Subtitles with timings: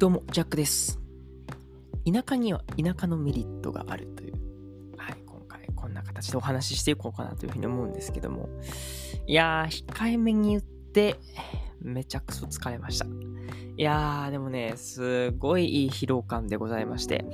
[0.00, 0.98] どうも、ジャックです。
[2.10, 4.32] 田舎には田舎のメリットがあるという、
[4.96, 8.48] はい、今回こんな形でお話ししていこうかなというふうに思うんですけども、
[9.26, 11.16] いやー、控えめに言って、
[11.82, 13.04] めちゃくそ疲れました。
[13.04, 13.10] い
[13.82, 17.26] やー、でもね、すごいいい疲労感でございまして、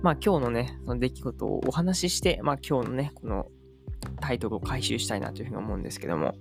[0.00, 3.48] まあ今日のね、その出来事をお話しして、まあ今日のね、この
[4.20, 6.36] タイトルを回収したいなというふうに思うんですけども、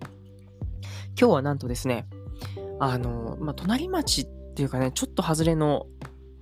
[1.19, 2.05] 今日はなんとですね、
[2.79, 5.87] あの、まあ隣町ってっていうかね、ちょっと外れの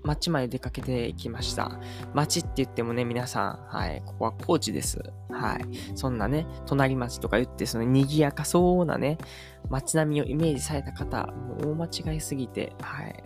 [0.03, 1.79] 町まで出かけてきました。
[2.13, 5.01] 町って言ってもね、皆さん、はい、ここは高知です。
[5.29, 5.65] はい。
[5.95, 9.17] そんなね、隣町とか言って、その賑やかそうなね、
[9.69, 13.23] 街並みをイメージされた方、もう大間違いすぎて、はい。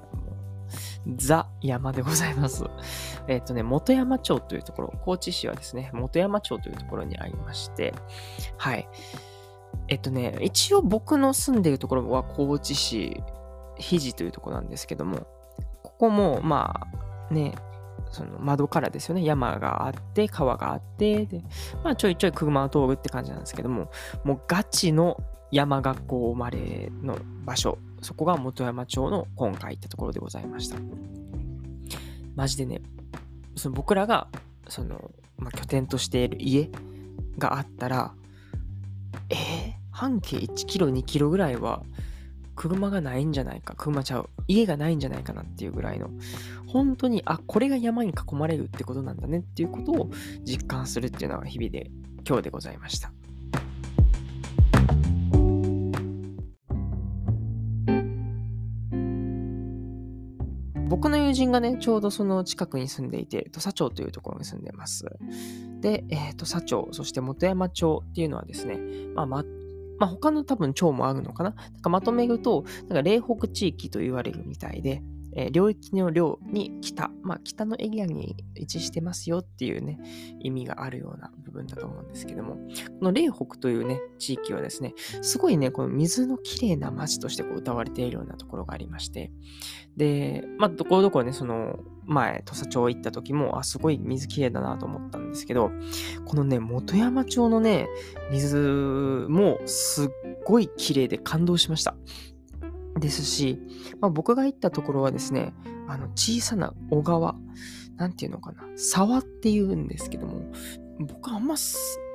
[1.16, 2.66] ザ山でございます。
[3.28, 7.96] えっ、とね、本山町というところ、高知市はですね、本山町というところにありまして、
[8.58, 8.88] はい。
[9.88, 13.24] えっとね、一応僕の住んでいるところは高知市、
[13.78, 15.28] 肘というとこなんですけども、
[15.84, 16.88] ここも、ま
[17.30, 17.56] あ、ね、
[18.12, 21.44] その窓からですよね、山があって、川があって、で、
[21.84, 23.90] まあちょいちょい車を通るって感じなんですけども、
[24.24, 25.18] もうガチの
[25.52, 30.78] 山学校生まれの場所、そこが本山町の今回ってところでございました。
[32.36, 32.82] マジでね、
[33.56, 34.28] その僕らが、
[34.68, 36.70] その、まあ、拠点としている家
[37.38, 38.14] があったら、
[39.30, 41.84] えー、半径1キロ、2キロぐらいは、
[42.56, 46.10] 車がないんじゃないか、車ちゃう、家がないんじゃないかなっていうぐらいの、
[46.68, 50.10] 本当に、あ、これが山に囲まれるってことなんだねっていうことを
[50.44, 51.92] 実感するっていうのが日々で、
[52.28, 53.12] 今日でございました。
[60.88, 65.06] 僕の友人がね、ちょうどその近くに住んでいて、土佐町というところに住んでます。
[65.82, 68.80] で、えー、土佐町、そして本山町っていうのはですね、
[69.14, 69.44] まあ、
[70.00, 71.52] まあ、他の多分町もあるのかな？
[71.52, 75.02] なんかまとめると、なんか嶺北地域と言われるみたいで、
[75.36, 80.00] えー領域の領に北、まあ、北のエリアに位置してますよっていうね、
[80.40, 82.56] 意味があるような分だと思うんですけども、
[83.00, 89.32] この嶺北というね、地域はですね、すごいね、この水のきれいな町としてこう歌われているようなところがありまして、
[89.98, 95.72] で、まあ、ところどころね、その、前、土佐町行った時も、あ、すごい水きれいだなと思ったんですけど、
[96.26, 97.88] このね、本山町のね、
[98.32, 100.10] 水もすっ
[100.46, 101.96] ごい綺麗で感動しました。
[103.00, 103.60] ですし、
[104.00, 105.54] まあ、僕が行ったところはですね、
[105.88, 107.36] あの小さな小川、
[107.98, 110.52] なんていうのかな、沢っていうんですけども、
[111.00, 111.56] 僕あんま、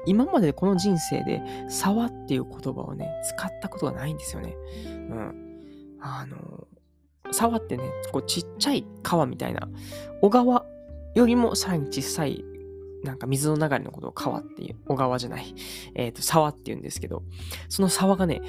[0.06, 4.56] 今までこの人生で沢っていう言葉をね、使ったことがないんですよね。
[4.86, 5.50] うん。
[6.00, 6.66] あの、
[7.32, 9.68] 沢ってね、こうちっちゃい川みたいな、
[10.22, 10.64] 小川
[11.14, 12.44] よりもさらに小さい、
[13.04, 15.54] なんか水の流れのことを川っていう、小川じゃない、
[15.94, 17.22] えっ、と、沢って言うんですけど、
[17.68, 18.40] その沢がね、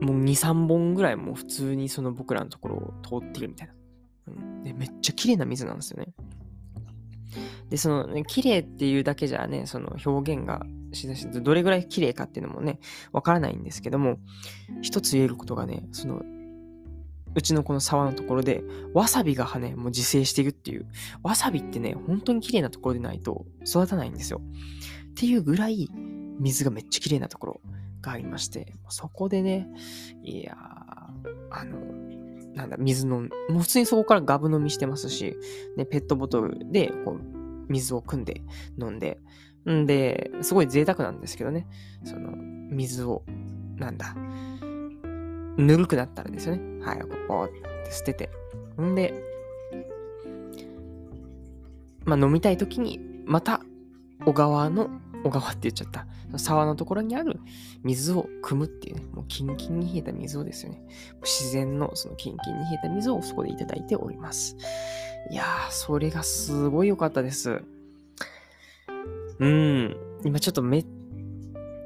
[0.00, 3.74] もう2、3本ぐらいもう普通にその僕らのところを通ってるみたいな。
[4.28, 6.12] うん、でめっちゃ綺麗な水なんですよね。
[7.70, 12.78] で、その、ね、綺麗っていうだけじゃね、その表現がしだし、どれぐらい綺麗かっていうのもね、
[13.12, 14.18] わからないんですけども、
[14.82, 16.22] 一つ言えることがね、その、
[17.34, 18.64] うちのこの沢のところで、
[18.94, 20.86] わさびがね、もう自生しているっていう。
[21.22, 24.40] わさびってね、本当に綺麗なところでないと育たないんですよ。
[25.10, 25.88] っていうぐらい、
[26.40, 27.60] 水がめっちゃ綺麗なところ
[28.00, 29.68] がありまして、そこでね、
[30.22, 30.56] いや、
[31.50, 31.78] あの、
[32.54, 35.36] なんだ、水の、もう普通にそこからガブ飲みしてますし、
[35.76, 37.37] ね、ペットボトルで、こう、
[37.68, 38.42] 水を汲んで
[38.80, 39.18] 飲んで、
[39.70, 41.66] んで、すごい贅沢なんですけどね、
[42.04, 42.30] その、
[42.70, 43.22] 水を、
[43.76, 44.14] なんだ、
[45.56, 46.84] ぬるくなったらですよね。
[46.84, 47.48] はい、ポーっ
[47.84, 48.30] て捨てて。
[48.80, 49.14] んで、
[52.04, 53.60] まあ飲みたい時に、また、
[54.24, 54.88] 小川の、
[55.24, 56.06] 小川って言っちゃった。
[56.36, 57.40] 沢のところにある
[57.82, 60.82] 水を汲むっていうね、もうキンキンに冷えた水をですよね。
[61.22, 64.56] 自然のそのキンキンに冷えた水をそこでいただいております。
[65.30, 67.62] いやー、それがすごい良かったです。
[69.38, 69.96] うん。
[70.24, 70.86] 今ちょっとめっ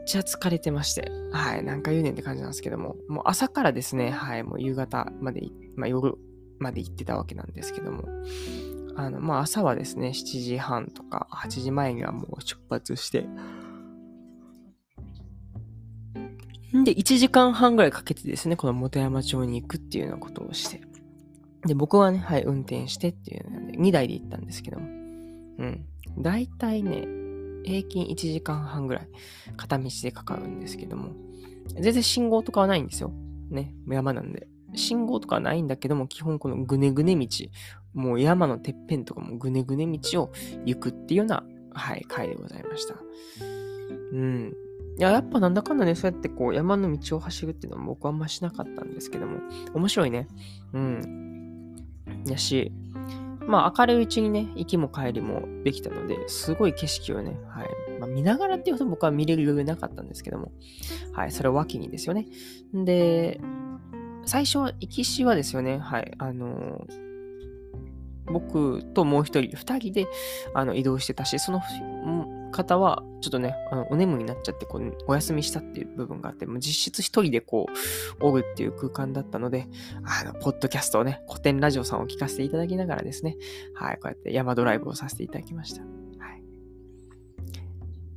[0.06, 1.10] ちゃ疲れてまして。
[1.32, 1.64] はい。
[1.64, 2.96] 何回言うねんって感じなんですけども。
[3.08, 4.42] もう朝からですね、はい。
[4.42, 6.16] もう夕方までい、まあ夜
[6.58, 8.04] まで行ってたわけなんですけども。
[8.94, 13.26] あの、まあ朝はですね、7時半とか8時前にはもう出発して。
[16.76, 20.91] んで、1時間半ぐらいかけてですね、この本山町に行くっていうようなことをして。
[21.66, 24.86] で、僕はね、はい、運転してっていうので、2台で行ったんですけども。
[24.86, 25.86] うん。
[26.18, 27.06] だいたいね、
[27.64, 29.08] 平均1時間半ぐらい
[29.56, 31.10] 片道でかかるんですけども、
[31.80, 33.12] 全然信号とかはないんですよ。
[33.50, 34.48] ね、山なんで。
[34.74, 37.28] 信号とかはないんだけども、基本このぐねぐね道、
[37.94, 40.32] もう山のてっぺんとかもぐねぐね道を
[40.64, 42.96] 行くっていうような、はい、回でございました。
[44.12, 44.54] うん。
[44.98, 49.40] いや、やっぱなんだかんだね、そうやってこう山の道を走るっていうのは僕はあんましなかったんですけども、
[49.74, 50.26] 面白いね。
[50.72, 51.31] うん。
[52.26, 52.72] やし、
[53.46, 57.68] まあ明るいうちにね、行きも帰りもできたので、すごい景色をね、はい。
[57.98, 60.52] まあ、見ながらっていうほど僕は見れる余裕なかったんですけども、
[61.12, 61.32] はい。
[61.32, 62.26] それを脇にですよね。
[62.72, 63.40] で、
[64.24, 66.12] 最初は行きしはですよね、はい。
[66.18, 66.86] あの
[68.26, 70.06] 僕ともう一人、二人で
[70.54, 71.60] あの移動してたし、その
[72.52, 77.66] 方は、ちょっとね、あのお眠になっちゃってこう、お休みしたっていう部分があって、もう実質一人でこ
[78.20, 79.66] う、追うっていう空間だったので、
[80.04, 83.36] あの、ポッドキャストをね、古典ラジオさんを聞かせていただきながらですね、
[83.74, 85.82] はい、こうやって山ドライブをさせていただきました。
[85.82, 86.42] はい。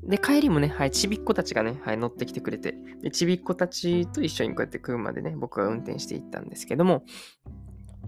[0.03, 7.03] で、帰りもね、はい、ちびっ子たちがね、はい、乗ってきてくれて、でちびっ子たちと一緒にこうやって車でね、僕が運転していったんですけども、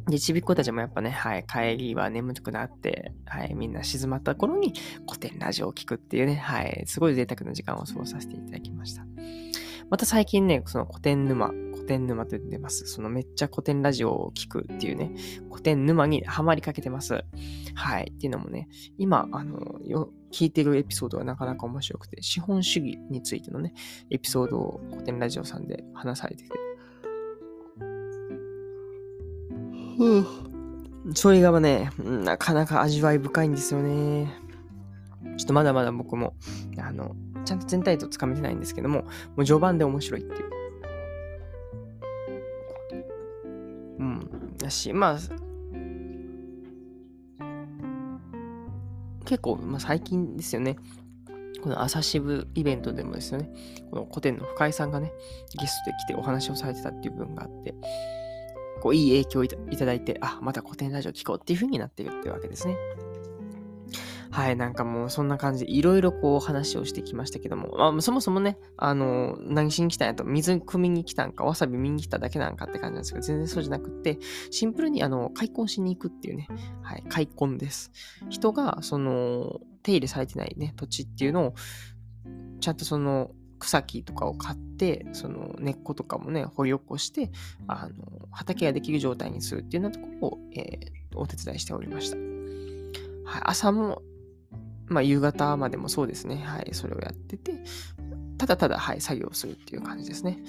[0.09, 4.74] で、ちびっ子たちもやっぱね、はい、帰りは眠くなって、はい、みんな静まった頃に
[5.07, 9.06] 古典ラジオを聞くっていうね、はい、すごい贅沢な時間を過ごさせていただきました。
[9.89, 12.86] また最近ね、その古典沼、古典沼と言ってます。
[12.88, 15.12] そのめっちゃ古典ラジオを聞くっていうね、
[15.50, 17.24] 古典沼にハマりかけてます。
[17.74, 18.12] はい。
[18.13, 18.68] っていうのもね、
[18.98, 23.74] 今、あの、よ聞いてるエピソードがなかなか面白くて、資本主義についてのね、
[24.09, 26.50] エピソードを古典ラジオさんで話されてて、
[31.13, 34.33] それがね、なかなか味わい深いんですよね。
[35.38, 36.33] ちょっとまだまだ僕も、
[36.77, 37.15] あの、
[37.45, 39.07] ちゃんと全体とつかめてないんですけども、も
[39.38, 40.49] う序盤で面白いっていう。
[43.99, 44.57] うん。
[44.57, 45.17] だし、まあ、
[49.25, 50.77] 結構、まあ、最近ですよね。
[51.61, 53.49] この朝渋イベントでもですよね、
[53.89, 55.11] この古典の深井さんがね、
[55.59, 57.73] ゲストで来てお話をされてたっていう部分があって、
[58.77, 62.75] こう、いい影響をいただいて、あ、また古典ラジオ聞こうっていう風になってるってわけですね。
[64.38, 74.19] はい、なんかもうそんな感じでいろいろこう話をしてきましたけども、まあ、そもそもね、あの、何しに来たんやと、水汲みに来たんか、わさび見に来ただけなんかって感じなんですけど、全然そうじゃなくって、
[74.51, 76.47] シンプルにあの、開墾しに行くっていうね、
[76.83, 77.91] はい、開墾です。
[78.30, 81.53] 人が、その、手入れされてないね、土地っていうのを、
[82.59, 87.31] ちゃんとその、草木とかを買って、その根っことかもね、掘り起こして、
[87.68, 92.18] あの、畑ができる状態にするっていうようなところを、えー、お手伝いしておりました。
[92.18, 94.01] はい、朝も、
[94.88, 96.38] まあ、夕方までもそうですね。
[96.38, 97.54] はい、それをやってて、
[98.38, 100.39] ただただ、はい、作業するっていう感じですね。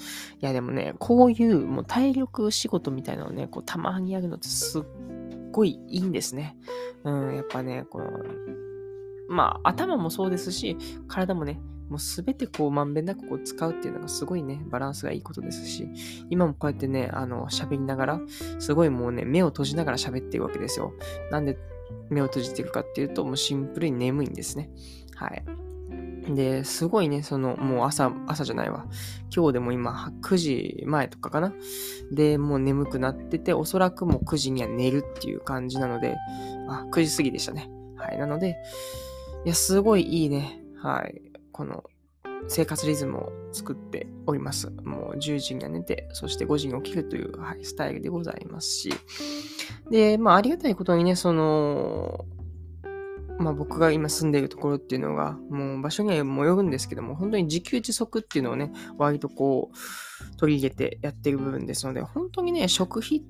[0.41, 4.83] いや、でもね、こういうもう体力仕事みたいなのをね、こう、たまにやるのってすっ
[5.51, 6.55] ごいいいんですね。
[7.03, 8.05] うん、やっぱね、この、
[9.27, 10.77] まあ、頭もそうですし、
[11.07, 15.87] 体もね、もうすべてこうまんべんなくこう使うっていうのがすごいね、バランスがいいことですし、
[16.29, 18.21] 今もこうやってね、あの、喋りながら、
[18.59, 20.93] すごいもうね、目を閉じながら喋ってるわけですよ。
[21.31, 21.57] なんで
[22.09, 24.69] 目を閉じてるかっていうと、もうシンプルに眠いんですね。
[25.15, 25.43] はい。
[26.35, 28.85] で、すごいね、その、もう朝、朝じゃないわ。
[29.35, 31.53] 今日でも今、9時前とかかな。
[32.11, 36.17] で、もう眠くなってて、おそらくもう9時には寝るっていう感じなので、
[36.67, 37.69] あ、9時過ぎでしたね。
[37.95, 38.17] はい。
[38.17, 38.57] なので、
[39.45, 40.61] いや、すごいいいね。
[40.77, 41.28] はい。
[41.59, 41.83] この
[42.47, 44.69] 生活リズムを作っております。
[44.69, 48.93] もう10時には寝て、そして5時に起きるという、はい、スタイルでございますし。
[49.91, 52.23] で、まあ、ありがたいことにね、その、
[53.39, 63.25] まあ僕が今住んでいるところっていうのが、もう場所にはもうよるんですけども、本当に自給自足っていうのをね、割とこう、取り入れてやってる部分ですので、本当にね、食費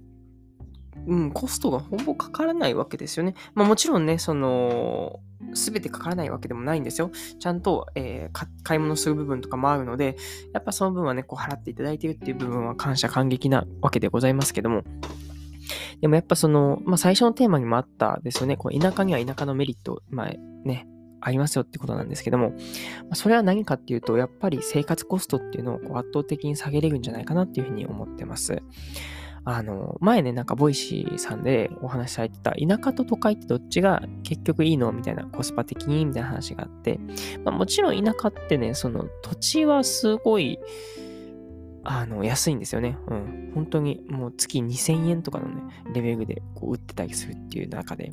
[1.07, 3.33] うん、コストがほぼかからないわけですよね。
[3.55, 5.19] まあもちろんね、その、
[5.53, 7.11] すべてかからないわけでもないんですよ。
[7.39, 10.17] ちゃんと、えー、買い物する部分とかもあるので、
[10.53, 14.83] やっぱその分はね、こう払っていただいてるっていう部分は感謝感激なわけでございますけども。
[16.01, 18.57] でもやっぱその、まあ最初のテーマにもあったですよね。
[18.57, 20.33] こう田舎には田舎のメリット、まあ
[20.65, 20.87] ね、
[21.21, 22.55] ありますよってことなんですけども、ま
[23.11, 28.61] あ、それは何かっていうと、やっぱり生活コストっていうのをこう圧倒的に下げれるんじゃないかなっていうふうに思ってます。
[29.45, 36.99] あの、前ね、なんかボイシーさんでお話しされてた、田舎と都会ってどっちが結局いいのみたいな、コスパ的にみたいな話があって、
[37.43, 40.59] まあ、もちろん田舎ってね、その土地はすごい、
[41.83, 42.97] あの、安いんですよね。
[43.07, 43.51] うん。
[43.55, 45.61] 本当にもう月2000円とかのね、
[45.93, 48.11] レベルでこう売ってたりするっていう中で。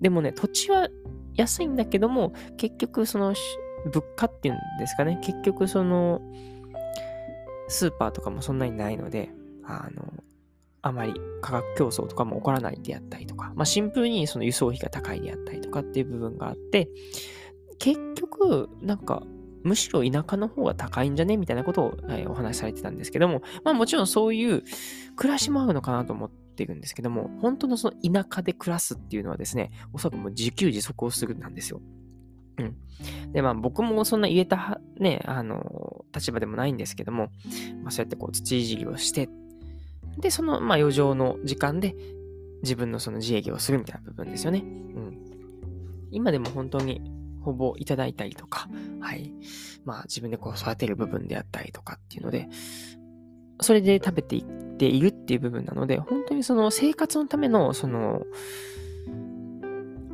[0.00, 0.88] でもね、土地は
[1.34, 3.34] 安いんだけども、結局その
[3.86, 6.22] 物価っていうんですかね、結局その、
[7.68, 9.30] スーパーとかもそんなにないので、
[9.64, 10.12] あの、
[10.82, 16.88] あまり価格競争とかも起こらないであったりとか、まあ、シンプルにその輸送費が高いであったりとかっていう部分があって、
[17.78, 19.22] 結局、なんか、
[19.64, 24.62] むしろ田舎の方が高いんじゃねみたいなことを、はい、お話しされてたんですけども、まあもちろんそういう
[25.16, 31.80] 暮らしもあるのかなと思っているんですけども、本当のその田舎で暮らすっていうのはですね、おそらくもう自給自足をするなんですよ。
[32.58, 32.76] うん。
[33.32, 37.30] で、まあ僕もそんな言えた、ね、あの、立場でもないんですけども、
[37.82, 39.28] まあそうやってこう土いじりをして、
[40.20, 41.94] で、その、まあ、余剰の時間で、
[42.62, 44.60] 自分のその自営業をするみたいな部分ですよね。
[44.60, 45.18] うん。
[46.10, 47.00] 今でも本当に
[47.40, 48.68] ほぼいただいたりとか、
[49.00, 49.32] はい。
[49.84, 52.48] まあ自分でこう育てる部分であったりとかっていうので、
[53.60, 58.22] それで食べていっているっていう部分なので、本当にその生活のための、その、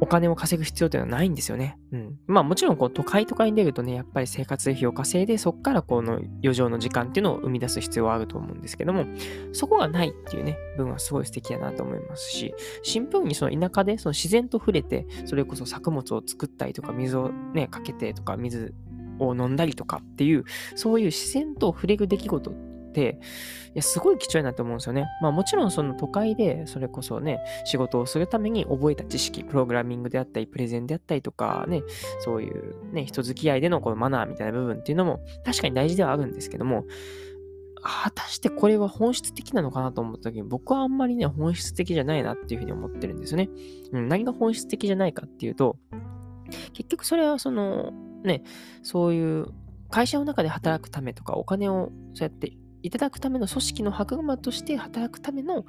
[0.00, 1.78] お金を稼ぐ必要というのはないんですよね。
[1.92, 2.18] うん。
[2.26, 9.04] まあもちろんこう都会とかに出るとね、やっぱり生活費を稼いで、そこからこの余剰の時間っていうのを生み出す必要はあると思うんですけども、
[9.52, 18.74] そこがないっていうね、部分はすごい素敵だなと思いますし、シンプルにその田舎でその自然と触れて、それこそ作物を作ったりとか、水をね、かけてとか、水
[19.18, 22.54] を飲んだりとかっていう、そういう自然と触れる出来事っ、
[23.02, 23.18] い
[23.74, 25.06] や、すごい貴重やなと思うんですよね。
[25.20, 31.82] まあもちろんその都会で、それこそね、仕事をするために覚えた知識、プログラミングであったり、プレゼンであったりとかね、
[32.20, 36.84] そういうね、人付き合いでのこのマナーみたいな部分っていうのも確かに大事ではあるんですけども、
[37.84, 43.50] 果たしてこれは本質的なのかなと思った時に、僕はあんまりね、本質的じゃないなっていうふうに思ってるんですよね。
[43.92, 45.76] うん、何が本質的じゃないかっていうと、
[46.72, 47.92] 結局それはその、
[48.24, 48.42] ね、
[48.82, 49.48] そういう
[49.90, 55.64] 会社の中で働くためとか、お金をそうやっていただくための組織の歯車として働くための、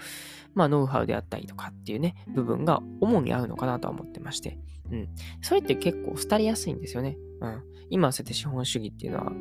[0.54, 4.60] まあ、ノウハウであったりとかっていうね、部分が主に合うのかなとは思ってまして。
[4.92, 5.10] うん。
[5.42, 7.18] それって結構廃りやすいんですよね。
[7.40, 7.64] うん。
[7.90, 9.32] 今、そうやって資本主義っていうのは、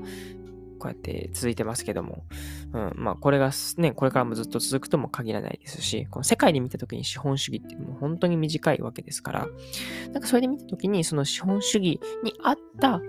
[0.78, 2.24] こうやって続いてますけども、
[2.72, 9.48] うん、まあこれがね、これからもずっと続くとも限らないですし、この世界で見たときに資本主義っていうのも本当に短いわけですから、
[10.12, 13.00] なんかそれで見たときに、その資本主義に合った、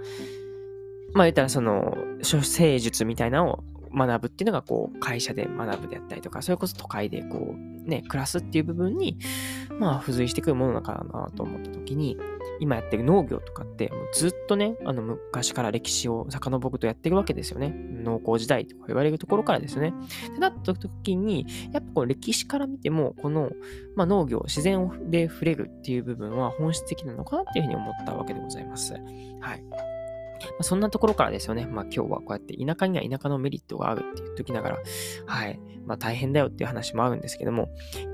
[1.14, 3.64] まあ言ったらその、処世術みたいなのを
[3.96, 9.18] 学ぶっていうのが、こう、会社で学ぶであったりとか、それこそ都会でこう、ね、暮らすっていう部分に、
[9.80, 12.18] まあ、付随してくるものなのかなと思った時に、
[12.60, 17.74] 今やってる農業とかって、もうずっとね、あの、昔から歴史を遡るとやってるわけですよね。
[18.04, 19.94] 農耕時代とか言われるところからですね。
[20.32, 23.52] ってなった時に、やっぱこう、歴史から見ても、この、
[23.96, 28.94] まあ、農業、自然で触れるっていう部分は本質的なのかなっていうふうに思ったわけでございます。
[28.94, 29.95] はい。
[30.52, 31.66] まあ、そんなところからですよね。
[31.66, 34.78] まあ今日はこうやって田舎には田舎のメリットがあるって言っときながら、
[35.26, 35.60] はい。
[35.86, 37.70] まあ大変だよっていう話もあるんですけども、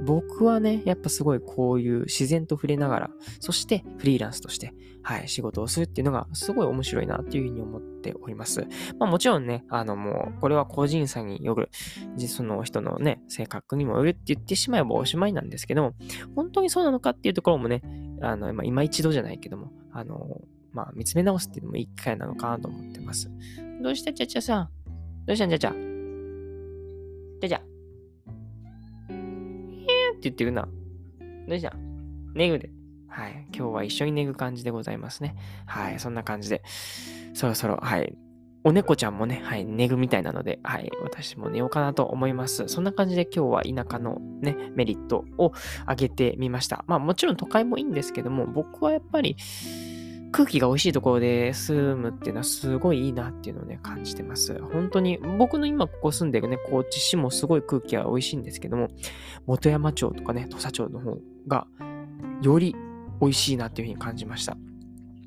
[0.06, 3.10] 僕はね、やっぱすごいこういう自然と触れながら、
[3.40, 4.74] そしてフリーランスとして、
[5.04, 8.68] はい、仕事をするっていうのがすごい面白いなっていうふうに思っております。
[9.00, 11.70] まあもちろんね、あのもう、これは個人差による、
[12.28, 15.94] その人のね、性格にもよるって言ってしまえばおしまいなんですけども、
[16.36, 17.82] 本当にそうなのかっていうところもね、
[18.22, 20.42] あの、今一度じゃないけども、あの、
[20.74, 23.30] まあ、見つめ直すっていうのも一回なのかなと思ってます。
[23.82, 24.70] どうしたちゃちゃさん？
[25.25, 25.72] どうしたんちゃちゃ？
[27.42, 27.62] ちゃちゃ
[29.10, 30.68] へーって言ってるな。
[31.48, 31.74] どうした？
[32.34, 32.70] 寝ぐで。
[33.08, 33.48] はい。
[33.54, 35.36] 今日は一緒に寝ぐ感じでございますね。
[35.66, 36.00] はい。
[36.00, 36.63] そんな感じで、
[37.34, 38.16] そろそろ、はい。
[38.63, 42.68] お猫ちゃんもね、はい、寝ぐみたいなので、はい、私も寝ようかなと思います。
[42.68, 45.51] そんな感じで今日は田舎のね、メリットを
[45.86, 46.86] 挙げてみました。
[46.88, 49.36] まあもちろん都会もいいんですけども、僕はやっぱり、
[50.32, 54.62] 空気が美味しいところで住むっていうのはすごいいいなっていうのをね、感じてます。
[54.62, 58.88] 本当に、僕の今ここ住んでるね、高知市もすごい空気は美味しいんですけども、
[59.46, 61.68] 本山町とかね、土佐町の方が、
[62.42, 62.76] より
[63.20, 64.58] 美味しいなっていうふうに感じました。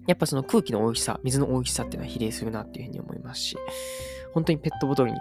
[0.06, 3.56] やっぱその空気の美味しさ、水の美味しさっていうのは比例するなっていうふうに思いますし、
[4.32, 5.18] 本当にペットボトルに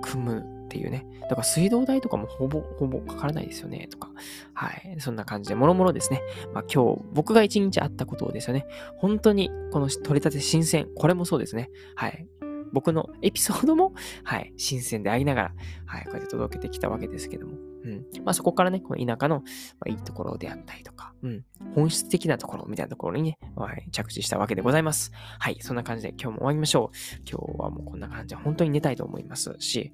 [0.00, 1.06] 組むっていうね。
[1.22, 4.10] だから水道代とかもほぼ、ほぼかからないですよね、とか。
[4.54, 4.96] はい。
[4.98, 6.22] そんな感じで、もろもろですね。
[6.52, 8.66] まあ今日、僕が一日あったことをですよね。
[8.96, 10.88] 本当に、この取れたて新鮮。
[10.94, 11.70] これもそうですね。
[11.96, 12.26] はい。
[12.72, 15.54] 僕のエピソードも、はい、新鮮でありながら、
[15.86, 17.69] はい、こうやって届けてきたわけですけども。
[17.84, 18.24] うん。
[18.24, 19.42] まあそこからね、この田舎の、
[19.80, 21.44] ま、いいところであったりとか、うん。
[21.74, 25.12] 本質的なところみたいなところにね、はい、着地したわけでございます。
[25.38, 25.58] はい。
[25.60, 26.96] そんな感じで今日も終わりましょう。
[27.28, 29.92] 今日はもうこんな感じで本当に寝たいと思いますし、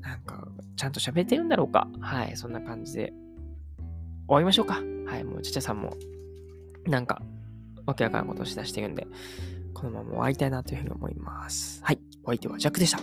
[0.00, 0.46] なんか、
[0.76, 1.88] ちゃんと喋ってるんだろうか。
[2.00, 3.12] はい、そんな感じで、
[4.26, 4.82] 終わりましょうか。
[5.06, 5.94] はい、もうちゃちゃさんも、
[6.86, 7.22] なんか、
[7.86, 9.06] わけわからんことをしだしてるんで、
[9.74, 11.80] このまま終わりたいなというふうに思います。
[11.82, 13.00] はい、お相手はジャックでした。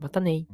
[0.00, 0.46] またね